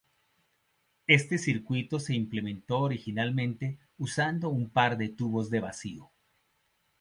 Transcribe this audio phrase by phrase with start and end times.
[1.05, 6.09] Este circuito se implementó originalmente usando un par de tubos de vacío.